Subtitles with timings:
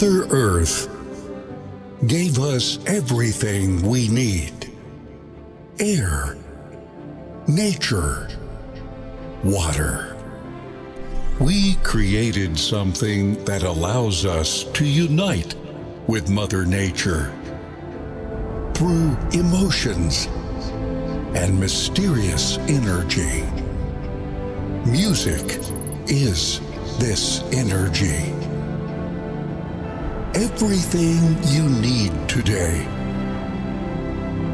[0.00, 0.88] Mother Earth
[2.06, 4.72] gave us everything we need
[5.78, 6.38] air,
[7.46, 8.30] nature,
[9.44, 10.16] water.
[11.38, 15.54] We created something that allows us to unite
[16.06, 17.30] with Mother Nature
[18.72, 20.28] through emotions
[21.36, 23.42] and mysterious energy.
[24.90, 25.58] Music
[26.06, 26.60] is
[26.98, 28.39] this energy.
[30.40, 32.86] Everything you need today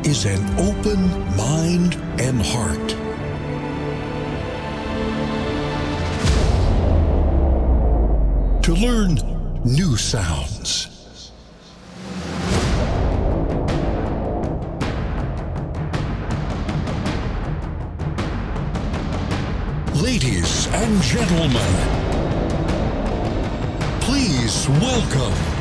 [0.05, 1.01] is an open
[1.37, 2.89] mind and heart.
[8.65, 9.15] To learn
[9.65, 11.31] new sounds.
[20.03, 21.75] Ladies and gentlemen,
[24.01, 25.56] please welcome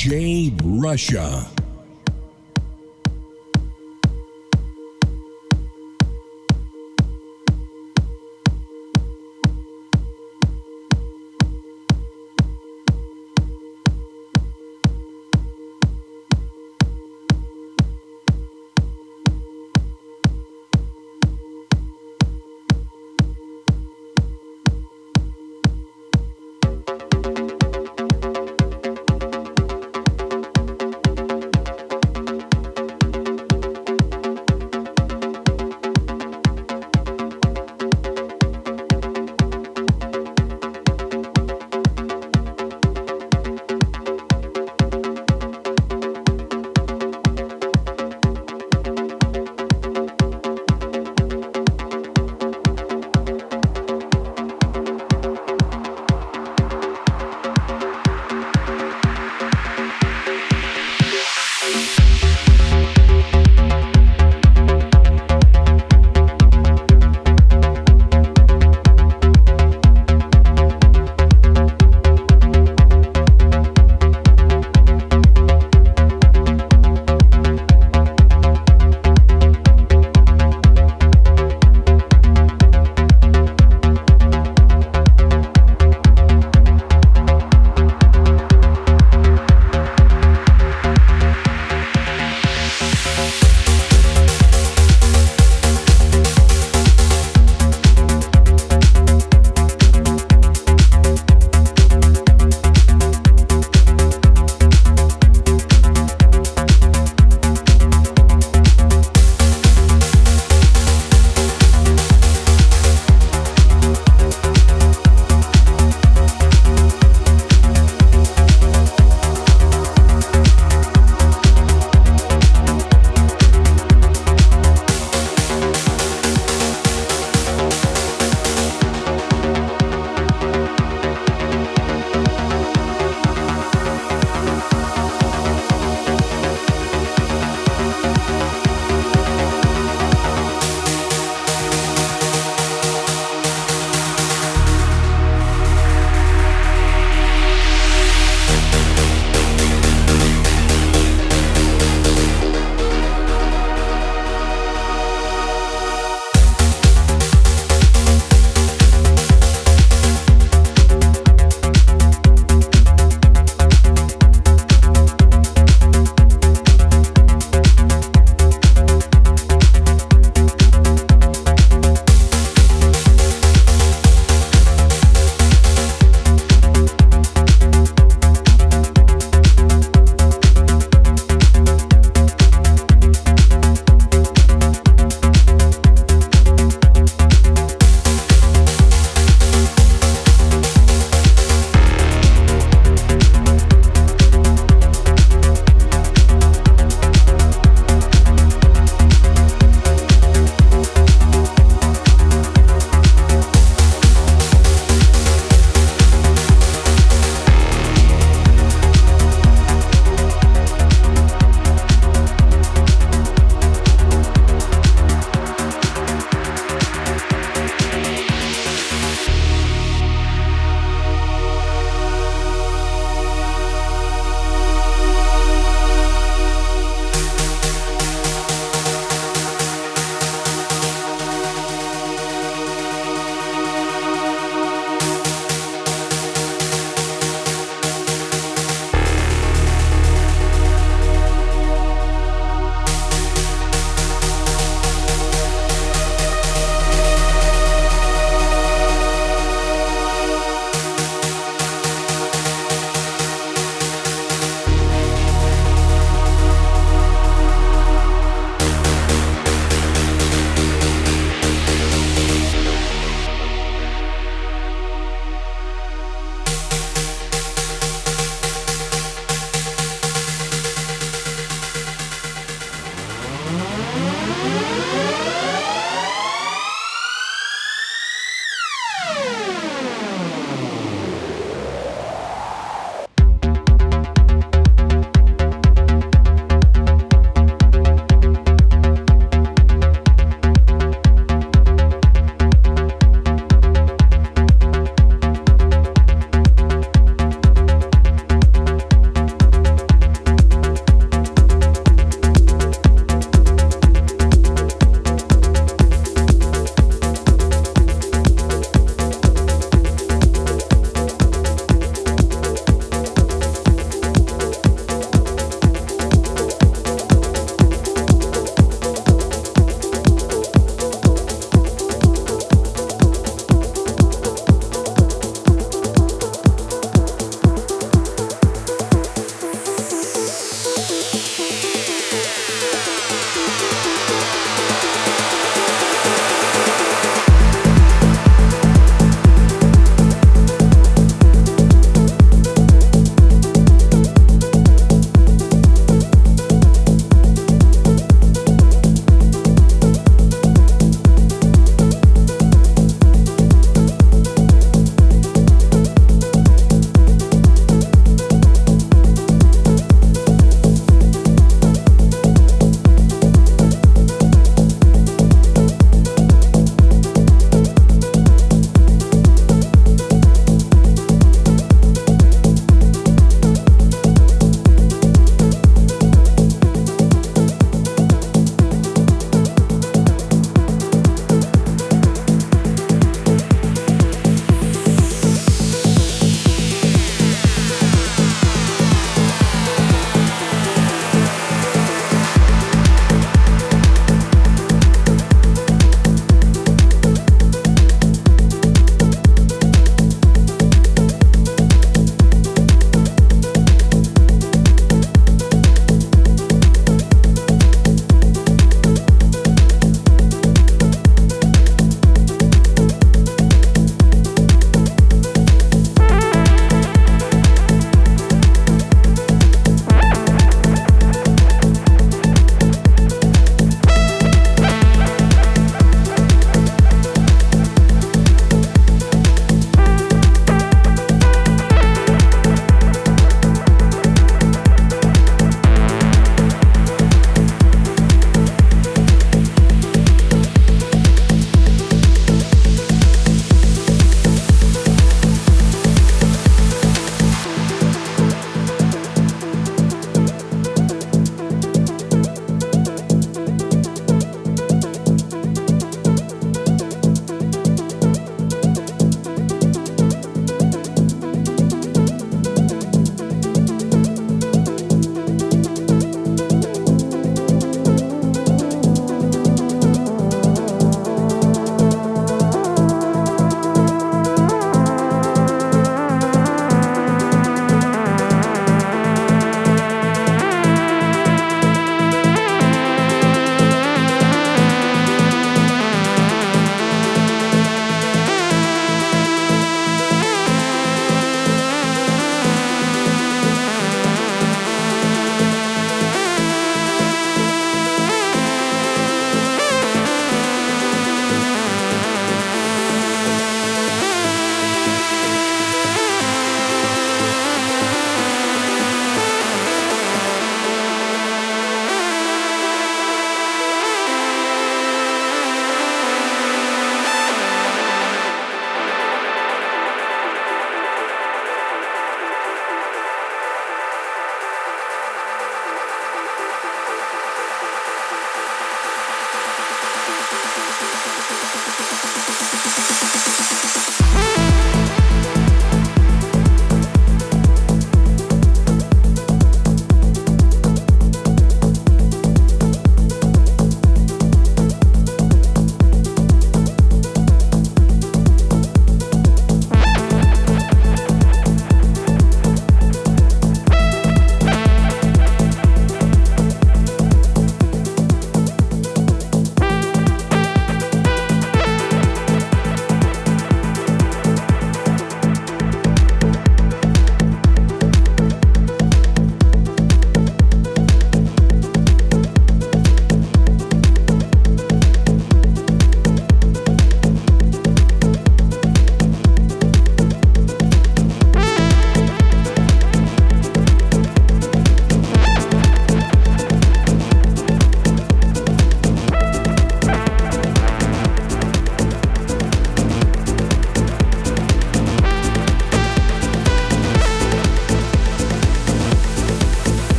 [0.00, 1.59] DJ Rasja.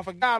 [0.00, 0.39] World I forgot.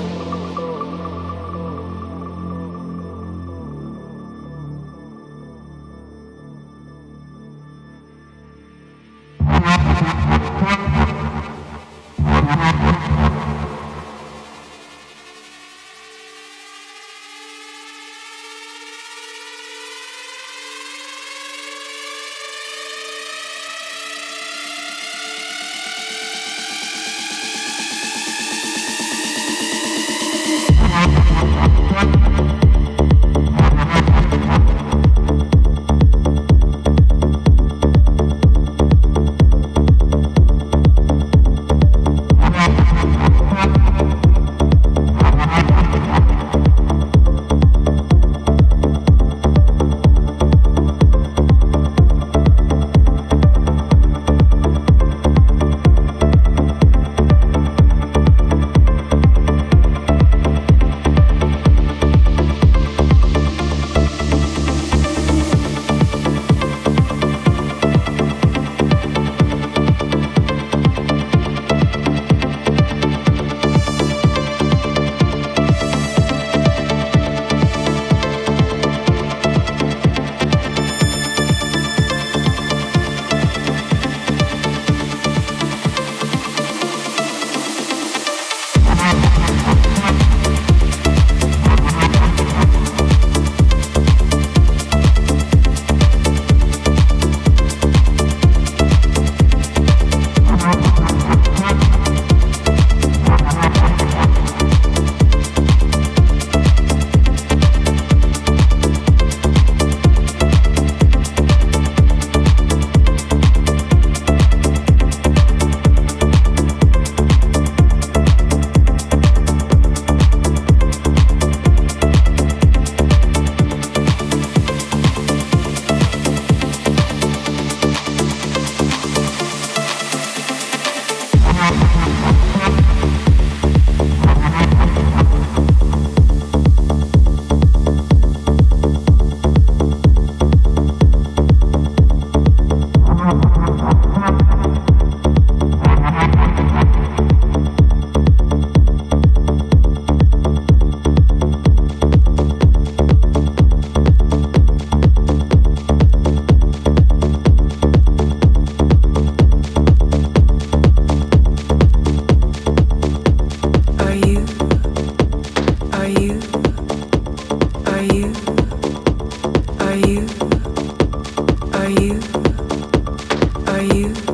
[173.81, 174.30] At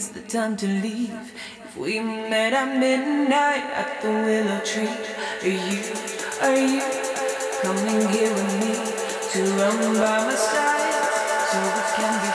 [0.00, 1.12] it's the time to leave.
[1.62, 4.88] If we met at midnight at the willow tree,
[5.42, 5.78] are you,
[6.40, 6.80] are you
[7.60, 8.72] coming here with me
[9.32, 11.04] to run by my side
[11.50, 12.29] so it can be?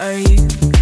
[0.00, 0.77] Are you?